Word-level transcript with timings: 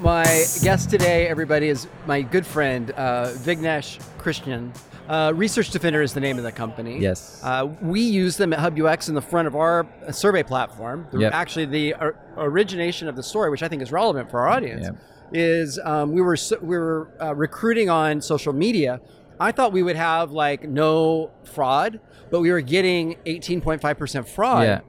My 0.00 0.24
guest 0.62 0.90
today, 0.90 1.26
everybody, 1.26 1.68
is 1.68 1.88
my 2.06 2.22
good 2.22 2.46
friend 2.46 2.92
uh, 2.92 3.32
Vignesh 3.34 3.98
Krishnan. 4.18 4.70
Uh, 5.08 5.32
Research 5.34 5.70
Defender 5.70 6.02
is 6.02 6.12
the 6.12 6.20
name 6.20 6.38
of 6.38 6.44
the 6.44 6.52
company. 6.52 7.00
Yes. 7.00 7.40
Uh, 7.42 7.66
we 7.82 8.00
use 8.02 8.36
them 8.36 8.52
at 8.52 8.58
HubUX 8.60 9.08
in 9.08 9.14
the 9.16 9.22
front 9.22 9.48
of 9.48 9.56
our 9.56 9.86
uh, 10.06 10.12
survey 10.12 10.42
platform. 10.44 11.06
The- 11.10 11.18
Yep. 11.20 11.32
Actually, 11.34 11.66
the 11.66 11.94
or- 11.94 12.16
origination 12.36 13.08
of 13.08 13.16
the 13.16 13.22
story, 13.24 13.50
which 13.50 13.62
I 13.64 13.68
think 13.68 13.82
is 13.82 13.90
relevant 13.90 14.30
for 14.30 14.40
our 14.40 14.48
audience, 14.48 14.84
Yep. 14.84 14.96
is 15.32 15.80
um, 15.82 16.12
we 16.12 16.20
were 16.20 16.36
we 16.62 16.78
were 16.78 17.08
uh, 17.20 17.34
recruiting 17.34 17.90
on 17.90 18.20
social 18.20 18.52
media. 18.52 19.00
I 19.40 19.50
thought 19.50 19.72
we 19.72 19.82
would 19.82 19.96
have 19.96 20.30
like 20.30 20.68
no 20.68 21.30
fraud, 21.44 21.98
but 22.30 22.40
we 22.40 22.52
were 22.52 22.60
getting 22.60 23.16
18.5% 23.26 24.28
fraud 24.28 24.62
Yeah. 24.64 24.80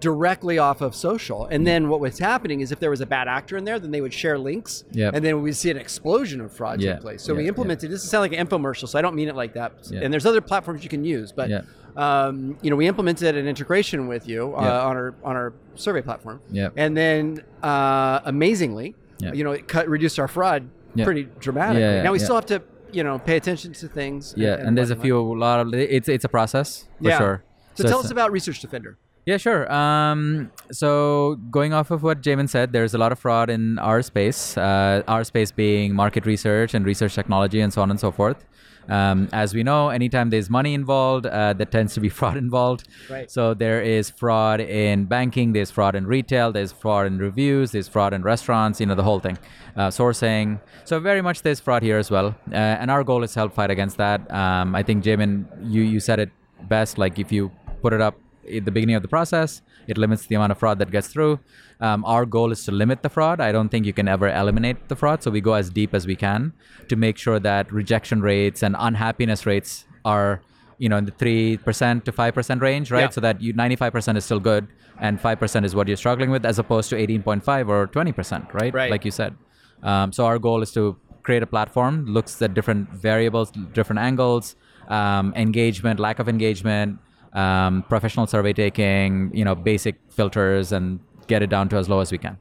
Directly 0.00 0.58
off 0.58 0.80
of 0.80 0.94
social. 0.94 1.46
And 1.46 1.66
then 1.66 1.88
what 1.88 2.00
was 2.00 2.18
happening 2.18 2.60
is 2.60 2.72
if 2.72 2.80
there 2.80 2.90
was 2.90 3.00
a 3.00 3.06
bad 3.06 3.28
actor 3.28 3.56
in 3.56 3.64
there, 3.64 3.78
then 3.78 3.90
they 3.90 4.00
would 4.00 4.12
share 4.12 4.38
links, 4.38 4.84
Yep. 4.92 5.14
and 5.14 5.24
then 5.24 5.42
we'd 5.42 5.52
see 5.56 5.70
an 5.70 5.76
explosion 5.76 6.40
of 6.40 6.52
fraud 6.52 6.80
take 6.80 7.00
place. 7.00 7.22
So 7.22 7.32
Yeah. 7.32 7.38
we 7.38 7.48
implemented. 7.48 7.90
This 7.90 8.02
is 8.04 8.10
sound 8.10 8.22
like 8.22 8.38
an 8.38 8.46
infomercial, 8.46 8.88
so 8.88 8.98
I 8.98 9.02
don't 9.02 9.14
mean 9.14 9.28
it 9.28 9.36
like 9.36 9.54
that. 9.54 9.72
And 9.92 10.12
there's 10.12 10.26
other 10.26 10.40
platforms 10.40 10.82
you 10.82 10.90
can 10.90 11.04
use, 11.04 11.32
but 11.32 11.50
um, 11.96 12.58
you 12.60 12.68
know, 12.68 12.76
we 12.76 12.86
implemented 12.86 13.36
an 13.36 13.46
integration 13.48 14.06
with 14.06 14.28
you 14.28 14.52
uh, 14.54 14.58
on 14.58 14.96
our 14.96 15.14
on 15.24 15.34
our 15.36 15.54
survey 15.76 16.02
platform. 16.02 16.40
And 16.76 16.96
then 16.96 17.42
uh, 17.62 18.20
amazingly, 18.24 18.94
you 19.20 19.44
know, 19.44 19.52
it 19.52 19.66
cut 19.68 19.88
reduced 19.88 20.18
our 20.18 20.28
fraud 20.28 20.68
pretty 21.02 21.28
dramatically. 21.40 21.82
Yeah, 21.82 21.96
yeah, 21.96 22.02
now 22.02 22.12
we 22.12 22.18
still 22.18 22.34
have 22.34 22.46
to 22.46 22.62
you 22.92 23.02
know 23.02 23.18
pay 23.18 23.36
attention 23.36 23.72
to 23.72 23.88
things. 23.88 24.34
Yeah, 24.36 24.56
and, 24.56 24.76
there's 24.76 24.90
a 24.90 24.96
few 24.96 25.18
a 25.18 25.20
lot 25.20 25.60
of 25.60 25.74
it's 25.74 26.08
it's 26.08 26.24
a 26.24 26.28
process 26.28 26.86
for 27.02 27.10
sure. 27.10 27.42
So, 27.74 27.84
tell 27.84 27.98
us 27.98 28.10
about 28.10 28.32
Research 28.32 28.60
Defender. 28.60 28.96
Yeah, 29.26 29.38
sure. 29.38 29.70
Um, 29.72 30.52
so 30.70 31.34
going 31.50 31.72
off 31.72 31.90
of 31.90 32.04
what 32.04 32.22
Jamin 32.22 32.48
said, 32.48 32.72
there's 32.72 32.94
a 32.94 32.98
lot 32.98 33.10
of 33.10 33.18
fraud 33.18 33.50
in 33.50 33.76
our 33.80 34.00
space. 34.00 34.56
Uh, 34.56 35.02
our 35.08 35.24
space 35.24 35.50
being 35.50 35.96
market 35.96 36.24
research 36.26 36.74
and 36.74 36.86
research 36.86 37.16
technology 37.16 37.60
and 37.60 37.72
so 37.72 37.82
on 37.82 37.90
and 37.90 37.98
so 37.98 38.12
forth. 38.12 38.44
Um, 38.88 39.28
as 39.32 39.52
we 39.52 39.64
know, 39.64 39.88
anytime 39.88 40.30
there's 40.30 40.48
money 40.48 40.72
involved, 40.74 41.26
uh, 41.26 41.54
there 41.54 41.66
tends 41.66 41.92
to 41.94 42.00
be 42.00 42.08
fraud 42.18 42.36
involved. 42.36 42.86
Right. 43.10 43.28
So 43.28 43.52
there 43.52 43.82
is 43.82 44.10
fraud 44.10 44.60
in 44.60 45.06
banking, 45.06 45.52
there's 45.54 45.72
fraud 45.72 45.96
in 45.96 46.06
retail, 46.06 46.52
there's 46.52 46.70
fraud 46.70 47.08
in 47.08 47.18
reviews, 47.18 47.72
there's 47.72 47.88
fraud 47.88 48.14
in 48.14 48.22
restaurants, 48.22 48.78
you 48.78 48.86
know, 48.86 48.94
the 48.94 49.02
whole 49.02 49.18
thing. 49.18 49.38
Uh, 49.74 49.88
sourcing. 49.88 50.60
So 50.84 51.00
very 51.00 51.20
much 51.20 51.42
there's 51.42 51.58
fraud 51.58 51.82
here 51.82 51.98
as 51.98 52.12
well. 52.12 52.28
Uh, 52.52 52.54
and 52.54 52.92
our 52.92 53.02
goal 53.02 53.24
is 53.24 53.32
to 53.32 53.40
help 53.40 53.54
fight 53.54 53.72
against 53.72 53.96
that. 53.96 54.30
Um, 54.30 54.76
I 54.76 54.84
think, 54.84 55.02
Jamin, 55.02 55.46
you, 55.68 55.82
you 55.82 55.98
said 55.98 56.20
it 56.20 56.30
best. 56.68 56.96
Like 56.96 57.18
if 57.18 57.32
you 57.32 57.50
put 57.82 57.92
it 57.92 58.00
up 58.00 58.16
at 58.54 58.64
the 58.64 58.70
beginning 58.70 58.96
of 58.96 59.02
the 59.02 59.08
process, 59.08 59.62
it 59.86 59.98
limits 59.98 60.26
the 60.26 60.34
amount 60.34 60.52
of 60.52 60.58
fraud 60.58 60.78
that 60.78 60.90
gets 60.90 61.08
through. 61.08 61.38
Um, 61.80 62.04
our 62.04 62.26
goal 62.26 62.52
is 62.52 62.64
to 62.64 62.72
limit 62.72 63.02
the 63.02 63.08
fraud. 63.08 63.40
I 63.40 63.52
don't 63.52 63.68
think 63.68 63.86
you 63.86 63.92
can 63.92 64.08
ever 64.08 64.28
eliminate 64.28 64.88
the 64.88 64.96
fraud. 64.96 65.22
So 65.22 65.30
we 65.30 65.40
go 65.40 65.54
as 65.54 65.70
deep 65.70 65.94
as 65.94 66.06
we 66.06 66.16
can 66.16 66.52
to 66.88 66.96
make 66.96 67.18
sure 67.18 67.38
that 67.40 67.72
rejection 67.72 68.20
rates 68.20 68.62
and 68.62 68.76
unhappiness 68.78 69.46
rates 69.46 69.84
are, 70.04 70.40
you 70.78 70.88
know, 70.88 70.96
in 70.96 71.04
the 71.04 71.12
three 71.12 71.56
percent 71.58 72.04
to 72.04 72.12
five 72.12 72.34
percent 72.34 72.62
range, 72.62 72.90
right? 72.90 73.02
Yeah. 73.02 73.10
So 73.10 73.20
that 73.20 73.40
you 73.40 73.52
ninety-five 73.52 73.92
percent 73.92 74.18
is 74.18 74.24
still 74.24 74.40
good, 74.40 74.68
and 75.00 75.20
five 75.20 75.38
percent 75.38 75.66
is 75.66 75.74
what 75.74 75.88
you're 75.88 75.96
struggling 75.96 76.30
with, 76.30 76.46
as 76.46 76.58
opposed 76.58 76.90
to 76.90 76.96
eighteen 76.96 77.22
point 77.22 77.44
five 77.44 77.68
or 77.68 77.86
twenty 77.86 78.12
percent, 78.12 78.52
right? 78.52 78.72
Right. 78.72 78.90
Like 78.90 79.04
you 79.04 79.10
said. 79.10 79.34
Um, 79.82 80.12
so 80.12 80.24
our 80.24 80.38
goal 80.38 80.62
is 80.62 80.72
to 80.72 80.96
create 81.22 81.42
a 81.42 81.46
platform 81.46 82.06
looks 82.06 82.40
at 82.40 82.54
different 82.54 82.88
variables, 82.90 83.50
different 83.72 83.98
angles, 83.98 84.54
um, 84.88 85.34
engagement, 85.34 85.98
lack 85.98 86.20
of 86.20 86.28
engagement, 86.28 86.98
um, 87.36 87.84
professional 87.88 88.26
survey 88.26 88.52
taking, 88.52 89.30
you 89.34 89.44
know, 89.44 89.54
basic 89.54 89.96
filters, 90.08 90.72
and 90.72 90.98
get 91.28 91.42
it 91.42 91.48
down 91.50 91.68
to 91.68 91.76
as 91.76 91.88
low 91.88 92.00
as 92.00 92.10
we 92.10 92.18
can. 92.18 92.38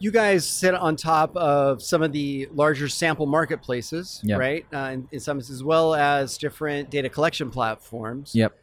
You 0.00 0.12
guys 0.12 0.46
sit 0.48 0.74
on 0.74 0.94
top 0.94 1.36
of 1.36 1.82
some 1.82 2.02
of 2.04 2.12
the 2.12 2.48
larger 2.52 2.88
sample 2.88 3.26
marketplaces, 3.26 4.20
Yeah. 4.22 4.36
right? 4.36 4.64
Uh, 4.72 4.90
in, 4.92 5.08
in 5.10 5.18
some 5.20 5.38
as 5.38 5.64
well 5.64 5.94
as 5.96 6.38
different 6.38 6.88
data 6.90 7.08
collection 7.08 7.50
platforms. 7.50 8.32
Yep. 8.34 8.54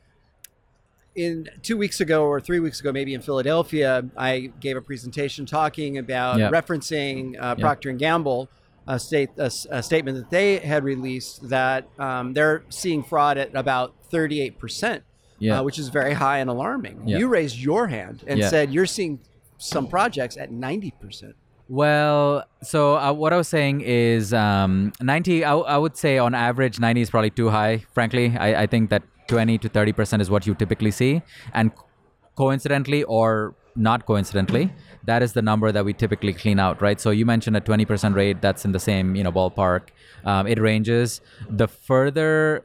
in 1.15 1.47
two 1.61 1.77
weeks 1.77 2.01
ago 2.01 2.25
or 2.25 2.41
three 2.41 2.59
weeks 2.59 2.81
ago, 2.81 2.91
maybe 2.91 3.13
in 3.13 3.21
Philadelphia, 3.21 4.03
I 4.17 4.51
gave 4.59 4.75
a 4.75 4.81
presentation 4.81 5.45
talking 5.45 5.97
about 5.97 6.39
Yeah. 6.39 6.49
referencing 6.51 7.35
uh. 7.39 7.55
Procter 7.55 7.89
and 7.89 7.97
Gamble, 7.97 8.49
a 8.87 8.99
state 8.99 9.29
a, 9.37 9.51
a 9.71 9.81
statement 9.83 10.17
that 10.17 10.29
they 10.29 10.57
had 10.59 10.83
released 10.83 11.49
that 11.49 11.87
um, 11.99 12.33
they're 12.33 12.63
seeing 12.69 13.03
fraud 13.03 13.37
at 13.37 13.55
about 13.55 13.93
thirty 14.11 14.41
eight 14.41 14.59
percent, 14.59 15.03
Yeah. 15.39 15.61
which 15.61 15.79
is 15.79 15.89
very 15.89 16.13
high 16.13 16.39
and 16.39 16.49
alarming. 16.49 17.07
Yeah. 17.07 17.17
You 17.17 17.27
raised 17.27 17.57
your 17.57 17.87
hand 17.87 18.23
and 18.27 18.39
Yeah. 18.39 18.49
said 18.49 18.71
you're 18.73 18.85
seeing 18.85 19.19
some 19.57 19.87
projects 19.87 20.37
at 20.37 20.51
ninety 20.51 20.91
percent. 21.01 21.35
Well, 21.67 22.43
so 22.61 22.95
uh, 22.95 23.11
what 23.11 23.33
I 23.33 23.37
was 23.37 23.47
saying 23.47 23.81
is 23.81 24.33
um, 24.35 24.93
90, 25.01 25.43
I, 25.43 25.55
I 25.55 25.77
would 25.79 25.97
say 25.97 26.19
on 26.19 26.35
average, 26.35 26.79
90 26.79 27.01
is 27.01 27.09
probably 27.09 27.31
too 27.31 27.49
high, 27.49 27.83
frankly. 27.91 28.37
I, 28.37 28.61
I 28.63 28.65
think 28.67 28.91
that 28.91 29.01
20 29.29 29.57
to 29.57 29.69
30% 29.69 30.21
is 30.21 30.29
what 30.29 30.45
you 30.45 30.53
typically 30.53 30.91
see. 30.91 31.23
And 31.55 31.71
coincidentally 32.37 33.03
or 33.05 33.55
not 33.75 34.05
coincidentally, 34.05 34.71
that 35.03 35.21
is 35.21 35.33
the 35.33 35.41
number 35.41 35.71
that 35.71 35.83
we 35.85 35.93
typically 35.93 36.33
clean 36.33 36.59
out, 36.59 36.81
right? 36.81 36.99
So 36.99 37.11
you 37.11 37.25
mentioned 37.25 37.57
a 37.57 37.61
20% 37.61 38.15
rate, 38.15 38.41
that's 38.41 38.65
in 38.65 38.71
the 38.71 38.79
same, 38.79 39.15
you 39.15 39.23
know, 39.23 39.31
ballpark. 39.31 39.89
Um, 40.23 40.47
it 40.47 40.59
ranges. 40.59 41.21
The 41.49 41.67
further 41.67 42.63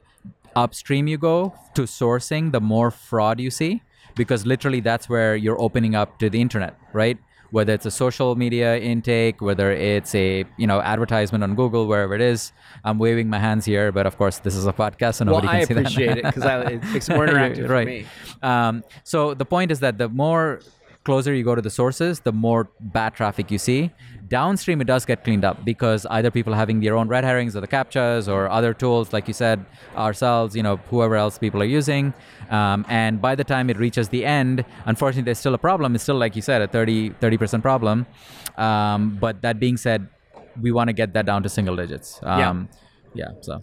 upstream 0.56 1.06
you 1.06 1.18
go 1.18 1.54
to 1.74 1.82
sourcing, 1.82 2.52
the 2.52 2.60
more 2.60 2.90
fraud 2.90 3.40
you 3.40 3.50
see, 3.50 3.82
because 4.16 4.46
literally 4.46 4.80
that's 4.80 5.08
where 5.08 5.36
you're 5.36 5.60
opening 5.60 5.94
up 5.94 6.18
to 6.18 6.30
the 6.30 6.40
internet, 6.40 6.76
right? 6.92 7.18
Whether 7.50 7.72
it's 7.74 7.86
a 7.86 7.90
social 7.90 8.36
media 8.36 8.78
intake, 8.78 9.40
whether 9.40 9.72
it's 9.72 10.14
a 10.14 10.44
you 10.56 10.68
know 10.68 10.80
advertisement 10.80 11.42
on 11.42 11.56
Google, 11.56 11.88
wherever 11.88 12.14
it 12.14 12.20
is. 12.20 12.52
I'm 12.84 12.98
waving 13.00 13.28
my 13.28 13.40
hands 13.40 13.64
here, 13.64 13.90
but 13.90 14.06
of 14.06 14.16
course 14.16 14.38
this 14.38 14.54
is 14.54 14.68
a 14.68 14.72
podcast, 14.72 15.16
so 15.16 15.24
Well, 15.24 15.42
nobody 15.42 15.48
can 15.48 15.56
I 15.56 15.64
see 15.64 15.74
that. 15.74 15.80
appreciate 15.80 16.18
it 16.18 16.24
because 16.24 16.44
it 16.44 16.84
makes 16.92 17.08
it 17.08 17.16
more 17.16 17.26
interactive 17.30 17.68
right. 17.68 17.84
for 17.84 17.90
me. 17.90 18.06
Um, 18.40 18.84
so 19.02 19.34
the 19.34 19.44
point 19.44 19.72
is 19.72 19.80
that 19.80 19.98
the 19.98 20.08
more 20.08 20.60
closer 21.04 21.34
you 21.34 21.44
go 21.44 21.54
to 21.54 21.62
the 21.62 21.70
sources, 21.70 22.20
the 22.20 22.32
more 22.32 22.70
bad 22.80 23.14
traffic 23.14 23.50
you 23.50 23.58
see. 23.58 23.90
Downstream, 24.28 24.80
it 24.80 24.86
does 24.86 25.04
get 25.04 25.24
cleaned 25.24 25.44
up 25.44 25.64
because 25.64 26.06
either 26.06 26.30
people 26.30 26.52
having 26.52 26.80
their 26.80 26.96
own 26.96 27.08
red 27.08 27.24
herrings 27.24 27.56
or 27.56 27.60
the 27.60 27.68
captchas 27.68 28.28
or 28.28 28.48
other 28.48 28.72
tools, 28.74 29.12
like 29.12 29.26
you 29.26 29.34
said, 29.34 29.64
ourselves, 29.96 30.54
you 30.54 30.62
know, 30.62 30.76
whoever 30.88 31.16
else 31.16 31.38
people 31.38 31.60
are 31.62 31.72
using. 31.80 32.14
Um, 32.50 32.84
and 32.88 33.20
by 33.20 33.34
the 33.34 33.44
time 33.44 33.70
it 33.70 33.78
reaches 33.78 34.08
the 34.10 34.24
end, 34.24 34.64
unfortunately, 34.84 35.22
there's 35.24 35.38
still 35.38 35.54
a 35.54 35.58
problem. 35.58 35.94
It's 35.94 36.04
still, 36.04 36.18
like 36.18 36.36
you 36.36 36.42
said, 36.42 36.62
a 36.62 36.68
30, 36.68 37.10
30% 37.10 37.62
problem. 37.62 38.06
Um, 38.56 39.16
but 39.20 39.42
that 39.42 39.58
being 39.58 39.76
said, 39.76 40.08
we 40.60 40.70
want 40.70 40.88
to 40.88 40.92
get 40.92 41.14
that 41.14 41.26
down 41.26 41.42
to 41.42 41.48
single 41.48 41.76
digits. 41.76 42.20
Yeah. 42.22 42.50
Um, 42.50 42.68
yeah. 43.14 43.30
So. 43.40 43.62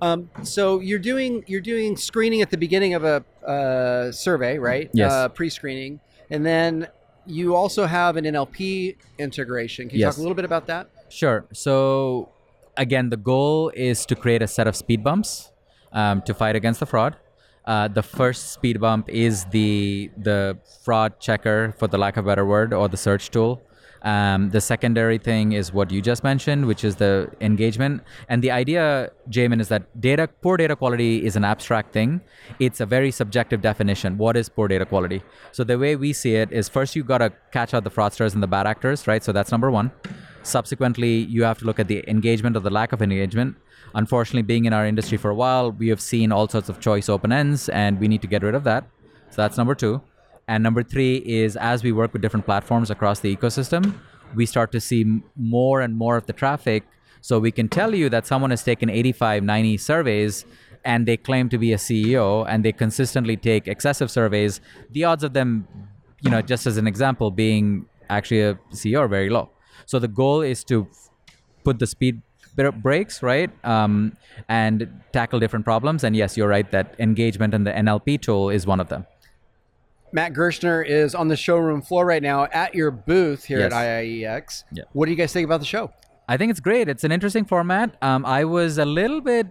Um, 0.00 0.30
so 0.42 0.80
you're 0.80 0.98
doing 0.98 1.42
you're 1.46 1.62
doing 1.62 1.96
screening 1.96 2.42
at 2.42 2.50
the 2.50 2.58
beginning 2.58 2.94
of 2.94 3.04
a 3.04 3.24
uh, 3.46 4.12
survey, 4.12 4.58
right? 4.58 4.90
Yes. 4.92 5.10
Uh, 5.10 5.28
pre-screening, 5.30 6.00
and 6.30 6.44
then 6.44 6.88
you 7.26 7.54
also 7.54 7.86
have 7.86 8.16
an 8.16 8.24
NLP 8.24 8.96
integration. 9.18 9.88
Can 9.88 9.98
you 9.98 10.04
Yes. 10.04 10.14
talk 10.14 10.18
a 10.18 10.22
little 10.22 10.34
bit 10.34 10.44
about 10.44 10.66
that? 10.68 10.88
Sure. 11.08 11.44
So 11.52 12.28
again, 12.76 13.10
the 13.10 13.16
goal 13.16 13.70
is 13.74 14.06
to 14.06 14.14
create 14.14 14.42
a 14.42 14.46
set 14.46 14.66
of 14.66 14.76
speed 14.76 15.02
bumps 15.02 15.50
um, 15.92 16.22
to 16.22 16.34
fight 16.34 16.56
against 16.56 16.80
the 16.80 16.86
fraud. 16.86 17.16
Uh, 17.64 17.88
the 17.88 18.02
first 18.02 18.52
speed 18.52 18.80
bump 18.80 19.08
is 19.08 19.44
the 19.46 20.10
the 20.16 20.56
fraud 20.84 21.18
checker, 21.18 21.74
for 21.78 21.88
the 21.88 21.98
lack 21.98 22.16
of 22.16 22.24
a 22.24 22.28
better 22.28 22.46
word, 22.46 22.72
or 22.72 22.88
the 22.88 22.96
search 22.96 23.30
tool. 23.30 23.60
Um, 24.02 24.50
the 24.50 24.60
secondary 24.60 25.18
thing 25.18 25.52
is 25.52 25.72
what 25.72 25.90
you 25.90 26.00
just 26.00 26.22
mentioned, 26.22 26.66
which 26.66 26.84
is 26.84 26.96
the 26.96 27.30
engagement. 27.40 28.02
And 28.28 28.42
the 28.42 28.50
idea, 28.50 29.10
Jamin, 29.30 29.60
is 29.60 29.68
that 29.68 30.00
data 30.00 30.28
poor 30.42 30.56
data 30.56 30.76
quality 30.76 31.24
is 31.24 31.36
an 31.36 31.44
abstract 31.44 31.92
thing. 31.92 32.20
It's 32.58 32.80
a 32.80 32.86
very 32.86 33.10
subjective 33.10 33.60
definition. 33.60 34.18
What 34.18 34.36
is 34.36 34.48
poor 34.48 34.68
data 34.68 34.86
quality? 34.86 35.22
So 35.52 35.64
the 35.64 35.78
way 35.78 35.96
we 35.96 36.12
see 36.12 36.36
it 36.36 36.52
is 36.52 36.68
first 36.68 36.94
you've 36.94 37.06
gotta 37.06 37.32
catch 37.52 37.74
out 37.74 37.84
the 37.84 37.90
fraudsters 37.90 38.34
and 38.34 38.42
the 38.42 38.46
bad 38.46 38.66
actors, 38.66 39.06
right? 39.06 39.22
So 39.22 39.32
that's 39.32 39.50
number 39.50 39.70
one. 39.70 39.90
Subsequently, 40.42 41.24
you 41.24 41.42
have 41.42 41.58
to 41.58 41.64
look 41.64 41.80
at 41.80 41.88
the 41.88 42.08
engagement 42.08 42.56
or 42.56 42.60
the 42.60 42.70
lack 42.70 42.92
of 42.92 43.02
engagement. 43.02 43.56
Unfortunately, 43.94 44.42
being 44.42 44.64
in 44.64 44.72
our 44.72 44.86
industry 44.86 45.18
for 45.18 45.30
a 45.30 45.34
while, 45.34 45.72
we 45.72 45.88
have 45.88 46.00
seen 46.00 46.30
all 46.30 46.48
sorts 46.48 46.68
of 46.68 46.78
choice 46.78 47.08
open 47.08 47.32
ends, 47.32 47.68
and 47.70 47.98
we 47.98 48.06
need 48.06 48.22
to 48.22 48.28
get 48.28 48.42
rid 48.42 48.54
of 48.54 48.62
that. 48.62 48.84
So 49.30 49.42
that's 49.42 49.56
number 49.56 49.74
two. 49.74 50.02
And 50.48 50.62
number 50.62 50.82
three 50.82 51.16
is 51.16 51.56
as 51.56 51.82
we 51.82 51.92
work 51.92 52.12
with 52.12 52.22
different 52.22 52.46
platforms 52.46 52.90
across 52.90 53.20
the 53.20 53.34
ecosystem, 53.34 53.94
we 54.34 54.46
start 54.46 54.70
to 54.72 54.80
see 54.80 55.20
more 55.36 55.80
and 55.80 55.96
more 55.96 56.16
of 56.16 56.26
the 56.26 56.32
traffic. 56.32 56.84
So 57.20 57.38
we 57.38 57.50
can 57.50 57.68
tell 57.68 57.94
you 57.94 58.08
that 58.10 58.26
someone 58.26 58.50
has 58.50 58.62
taken 58.62 58.88
85, 58.88 59.42
90 59.42 59.76
surveys 59.78 60.44
and 60.84 61.06
they 61.06 61.16
claim 61.16 61.48
to 61.48 61.58
be 61.58 61.72
a 61.72 61.76
CEO 61.76 62.46
and 62.48 62.64
they 62.64 62.72
consistently 62.72 63.36
take 63.36 63.66
excessive 63.66 64.10
surveys. 64.10 64.60
The 64.90 65.04
odds 65.04 65.24
of 65.24 65.32
them, 65.32 65.66
you 66.20 66.30
know, 66.30 66.40
just 66.42 66.66
as 66.66 66.76
an 66.76 66.86
example, 66.86 67.32
being 67.32 67.86
actually 68.08 68.42
a 68.42 68.54
CEO 68.72 69.00
are 69.00 69.08
very 69.08 69.28
low. 69.28 69.50
So 69.84 69.98
the 69.98 70.08
goal 70.08 70.42
is 70.42 70.62
to 70.64 70.86
put 71.64 71.80
the 71.80 71.86
speed 71.86 72.22
breaks, 72.82 73.22
right 73.22 73.50
um, 73.64 74.16
and 74.48 74.88
tackle 75.12 75.40
different 75.40 75.64
problems. 75.64 76.04
And 76.04 76.16
yes, 76.16 76.36
you're 76.36 76.48
right 76.48 76.70
that 76.70 76.94
engagement 76.98 77.52
and 77.52 77.66
the 77.66 77.72
NLP 77.72 78.22
tool 78.22 78.50
is 78.50 78.66
one 78.66 78.80
of 78.80 78.88
them. 78.88 79.06
Matt 80.12 80.32
Gershner 80.32 80.86
is 80.86 81.14
on 81.14 81.28
the 81.28 81.36
showroom 81.36 81.82
floor 81.82 82.06
right 82.06 82.22
now 82.22 82.44
at 82.52 82.74
your 82.74 82.90
booth 82.90 83.44
here 83.44 83.58
Yes. 83.60 83.72
at 83.72 83.78
IIEX. 83.78 84.64
What 84.92 85.06
do 85.06 85.10
you 85.12 85.16
guys 85.16 85.32
think 85.32 85.44
about 85.44 85.60
the 85.60 85.66
show? 85.66 85.90
I 86.28 86.36
think 86.36 86.50
it's 86.50 86.60
great. 86.60 86.88
It's 86.88 87.04
an 87.04 87.12
interesting 87.12 87.44
format. 87.44 87.96
Um, 88.02 88.24
I 88.26 88.44
was 88.44 88.78
a 88.78 88.84
little 88.84 89.20
bit 89.20 89.46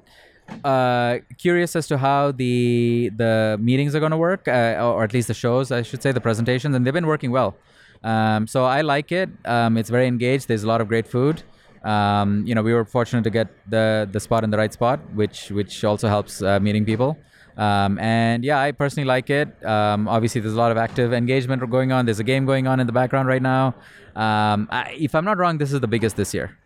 uh, 0.64 1.20
curious 1.38 1.76
as 1.76 1.88
to 1.88 1.98
how 1.98 2.32
the 2.32 3.10
the 3.16 3.58
meetings 3.60 3.96
are 3.96 4.00
going 4.00 4.12
to 4.12 4.18
work, 4.18 4.48
uh, 4.48 4.80
or 4.94 5.04
at 5.04 5.14
least 5.14 5.28
the 5.28 5.34
shows, 5.34 5.72
I 5.72 5.82
should 5.82 6.04
say, 6.04 6.12
the 6.12 6.22
presentations, 6.22 6.76
and 6.76 6.86
they've 6.86 6.94
been 6.94 7.08
working 7.08 7.32
well. 7.32 7.56
Um, 8.04 8.46
so 8.46 8.66
I 8.66 8.82
like 8.82 9.12
it. 9.12 9.30
Um, 9.46 9.78
it's 9.78 9.90
very 9.90 10.08
engaged. 10.08 10.48
There's 10.48 10.64
a 10.64 10.68
lot 10.68 10.82
of 10.82 10.88
great 10.88 11.08
food. 11.08 11.42
Um, 11.84 12.46
you 12.46 12.54
know, 12.56 12.62
we 12.62 12.74
were 12.74 12.86
fortunate 12.86 13.24
to 13.24 13.30
get 13.32 13.48
the 13.70 14.08
the 14.12 14.20
spot 14.20 14.44
in 14.44 14.50
the 14.52 14.58
right 14.58 14.72
spot, 14.74 15.00
which 15.14 15.50
which 15.52 15.84
also 15.84 16.08
helps 16.08 16.42
uh, 16.42 16.60
meeting 16.60 16.86
people. 16.86 17.18
Um, 17.58 17.98
and 18.00 18.44
yeah, 18.44 18.60
I 18.60 18.72
personally 18.72 19.08
like 19.08 19.30
it. 19.30 19.48
Um, 19.66 20.08
obviously, 20.08 20.42
there's 20.42 20.54
a 20.54 20.58
lot 20.58 20.72
of 20.72 20.78
active 20.78 21.14
engagement 21.14 21.68
going 21.70 21.92
on. 21.92 22.06
There's 22.06 22.20
a 22.20 22.24
game 22.24 22.46
going 22.46 22.68
on 22.68 22.80
in 22.80 22.88
the 22.88 22.94
background 22.94 23.28
right 23.28 23.42
now. 23.42 23.76
Um, 24.16 24.68
I, 24.72 24.96
if 25.00 25.16
I'm 25.16 25.26
not 25.26 25.38
wrong, 25.38 25.58
this 25.58 25.72
is 25.72 25.80
the 25.80 25.88
biggest 25.88 26.16
this 26.18 26.34
year. 26.34 26.58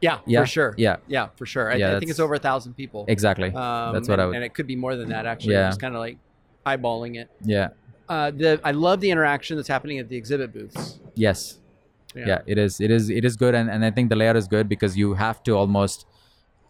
Yeah, 0.00 0.18
Yeah. 0.26 0.40
for 0.40 0.46
sure. 0.46 0.74
Yeah. 0.76 0.96
yeah, 1.06 1.28
for 1.36 1.46
sure. 1.46 1.70
I, 1.70 1.76
Yeah, 1.76 1.96
I 1.96 1.98
think 2.00 2.10
it's 2.10 2.18
over 2.18 2.34
a 2.34 2.38
thousand 2.40 2.74
people. 2.74 3.04
Exactly. 3.06 3.48
Um, 3.54 3.92
That's 3.92 4.08
what 4.08 4.18
I 4.18 4.24
and- 4.24 4.30
would. 4.30 4.36
And 4.36 4.44
it 4.44 4.52
could 4.54 4.66
be 4.66 4.74
more 4.74 4.96
than 4.96 5.10
that 5.10 5.26
actually. 5.26 5.54
Yeah. 5.54 5.68
Just 5.68 5.80
kind 5.80 5.94
of 5.94 6.00
like 6.00 6.18
eyeballing 6.66 7.16
it. 7.20 7.30
yeah. 7.44 7.68
Uh, 8.08 8.30
the 8.30 8.60
I 8.64 8.72
love 8.72 9.00
the 9.00 9.10
interaction 9.10 9.56
that's 9.56 9.68
happening 9.68 9.98
at 10.00 10.08
the 10.08 10.16
exhibit 10.16 10.52
booths. 10.52 10.98
Yes. 11.14 11.58
Yeah. 12.14 12.40
It 12.46 12.58
is. 12.58 12.78
It 12.80 12.90
is. 12.90 13.08
It 13.08 13.24
is 13.24 13.36
good, 13.36 13.54
and, 13.54 13.70
and 13.70 13.82
I 13.84 13.90
think 13.90 14.10
the 14.10 14.16
layout 14.16 14.36
is 14.36 14.46
good 14.48 14.68
because 14.68 14.98
you 14.98 15.14
have 15.14 15.42
to 15.44 15.52
almost, 15.52 16.04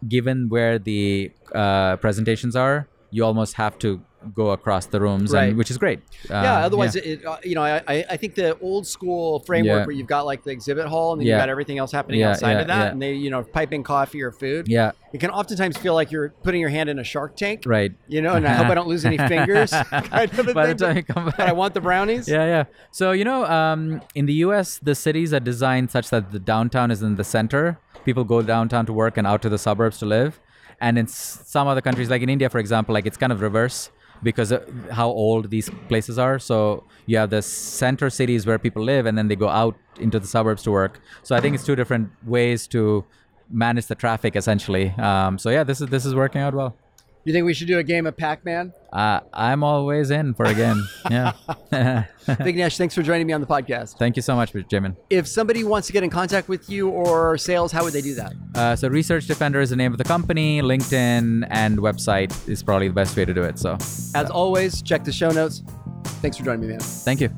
given 0.07 0.49
where 0.49 0.79
the 0.79 1.33
uh, 1.53 1.97
presentations 1.97 2.55
are, 2.55 2.87
you 3.13 3.25
almost 3.25 3.55
have 3.55 3.79
to 3.79 4.01
go 4.35 4.51
across 4.51 4.87
the 4.87 5.01
rooms, 5.01 5.33
Right. 5.33 5.49
and, 5.49 5.59
which 5.59 5.69
is 5.69 5.79
great. 5.79 5.99
yeah. 6.31 6.59
Um, 6.59 6.63
Otherwise, 6.65 6.95
It, 6.95 7.05
it, 7.05 7.27
uh, 7.27 7.39
you 7.43 7.57
know, 7.57 7.63
I, 7.63 7.83
I 8.09 8.17
think 8.17 8.37
the 8.37 8.57
old 8.61 8.87
school 8.87 9.41
framework 9.41 9.81
Yeah. 9.81 9.87
where 9.87 9.91
you've 9.97 10.07
got 10.07 10.27
like 10.27 10.45
the 10.45 10.51
exhibit 10.53 10.87
hall 10.87 11.13
and 11.13 11.21
then 11.21 11.27
Yeah. 11.27 11.35
you've 11.35 11.43
got 11.43 11.49
everything 11.49 11.79
else 11.79 11.91
happening 11.91 12.21
Yeah, 12.21 12.31
outside 12.31 12.53
yeah, 12.53 12.61
of 12.61 12.67
that, 12.69 12.85
yeah. 12.85 12.91
and 12.93 13.03
they 13.03 13.15
you 13.15 13.31
know 13.31 13.43
pipe 13.43 13.73
in 13.73 13.83
coffee 13.83 14.23
or 14.23 14.31
food. 14.31 14.69
yeah. 14.69 14.93
It 15.13 15.19
can 15.19 15.31
oftentimes 15.31 15.77
feel 15.77 15.95
like 15.95 16.11
you're 16.13 16.31
putting 16.45 16.61
your 16.61 16.71
hand 16.71 16.89
in 16.89 16.99
a 17.01 17.05
shark 17.05 17.37
tank. 17.37 17.65
Right. 17.67 17.93
You 18.09 18.23
know, 18.23 18.33
and 18.35 18.47
I 18.47 18.53
hope 18.55 18.69
I 18.69 18.75
don't 18.75 18.89
lose 18.89 19.05
any 19.05 19.19
fingers. 19.35 19.71
kind 19.91 20.39
of 20.39 20.55
By 20.55 20.67
thing, 20.67 20.77
the 20.77 20.85
time 20.87 20.97
you 20.97 21.03
come 21.03 21.25
back. 21.27 21.37
but 21.37 21.49
I 21.49 21.53
want 21.53 21.75
the 21.75 21.81
brownies. 21.83 22.29
Yeah, 22.29 22.45
yeah. 22.47 22.65
So 22.93 23.11
you 23.11 23.25
know, 23.25 23.45
um, 23.47 24.01
in 24.15 24.27
the 24.27 24.35
U.S., 24.47 24.79
the 24.81 24.95
cities 24.95 25.35
are 25.35 25.41
designed 25.41 25.91
such 25.91 26.09
that 26.11 26.31
the 26.31 26.39
downtown 26.39 26.91
is 26.93 27.03
in 27.03 27.17
the 27.17 27.25
center. 27.25 27.79
People 28.05 28.23
go 28.25 28.41
downtown 28.41 28.87
to 28.87 28.93
work 28.93 29.17
and 29.19 29.27
out 29.27 29.43
to 29.43 29.49
the 29.49 29.59
suburbs 29.59 29.99
to 29.99 30.07
live. 30.07 30.41
And 30.81 30.99
in 30.99 31.07
some 31.07 31.69
other 31.69 31.81
countries, 31.81 32.11
like 32.11 32.23
in 32.23 32.29
India, 32.29 32.49
for 32.49 32.59
example, 32.59 32.93
like 32.93 33.07
it's 33.07 33.17
kind 33.17 33.33
of 33.33 33.41
reverse 33.41 33.91
because 34.23 34.53
of 34.53 34.69
how 34.91 35.09
old 35.09 35.51
these 35.51 35.69
places 35.89 36.19
are. 36.19 36.39
So 36.39 36.85
you 37.07 37.17
have 37.19 37.31
the 37.31 37.43
center 37.43 38.09
cities 38.11 38.47
where 38.47 38.59
people 38.59 38.83
live, 38.83 39.07
and 39.07 39.19
then 39.19 39.29
they 39.29 39.37
go 39.37 39.49
out 39.49 39.77
into 39.99 40.19
the 40.21 40.27
suburbs 40.27 40.63
to 40.65 40.71
work. 40.71 41.01
So 41.23 41.35
I 41.35 41.41
think 41.41 41.55
it's 41.55 41.65
two 41.65 41.77
different 41.77 42.11
ways 42.25 42.67
to 42.69 43.05
manage 43.51 43.87
the 43.87 43.95
traffic, 43.95 44.37
essentially. 44.37 44.91
Um, 44.91 45.39
so 45.39 45.51
yeah, 45.51 45.65
this 45.65 45.81
is 45.81 45.89
this 45.89 46.07
is 46.07 46.15
working 46.15 46.41
out 46.41 46.55
well. 46.55 46.77
You 47.25 47.33
think 47.33 47.47
we 47.47 47.55
should 47.55 47.69
do 47.69 47.79
a 47.79 47.85
game 47.85 48.07
of 48.07 48.17
Pac-Man? 48.17 48.73
Uh, 48.93 49.21
I'm 49.33 49.63
always 49.63 50.11
in 50.11 50.35
for 50.35 50.45
a 50.45 50.55
game. 50.55 50.83
Yeah. 51.11 51.33
Vignesh, 52.27 52.77
thanks 52.77 52.95
for 52.95 53.03
joining 53.03 53.27
me 53.27 53.33
on 53.33 53.41
the 53.41 53.47
podcast. 53.47 53.97
Thank 53.97 54.17
you 54.17 54.23
so 54.23 54.35
much, 54.35 54.53
Jamin. 54.53 54.97
If 55.09 55.29
somebody 55.29 55.63
wants 55.63 55.87
to 55.87 55.93
get 55.93 56.03
in 56.03 56.11
contact 56.11 56.49
with 56.49 56.69
you 56.69 56.89
or 56.89 57.39
sales, 57.39 57.71
how 57.71 57.85
would 57.85 57.93
they 57.93 58.03
do 58.03 58.15
that? 58.15 58.33
Uh, 58.55 58.75
so 58.77 58.89
Research 58.89 59.27
Defender 59.27 59.61
is 59.61 59.71
the 59.71 59.77
name 59.77 59.93
of 59.93 59.99
the 59.99 60.05
company. 60.05 60.63
LinkedIn 60.63 61.47
and 61.51 61.79
website 61.79 62.49
is 62.49 62.63
probably 62.63 62.89
the 62.89 62.95
best 62.95 63.17
way 63.17 63.25
to 63.25 63.33
do 63.33 63.43
it. 63.45 63.59
So 63.59 63.75
As 64.15 64.29
always, 64.31 64.83
check 64.83 65.05
the 65.05 65.13
show 65.13 65.31
notes. 65.31 65.63
Thanks 66.21 66.37
for 66.37 66.45
joining 66.45 66.63
me, 66.63 66.69
man. 66.69 66.81
thank 66.81 67.21
you. 67.21 67.31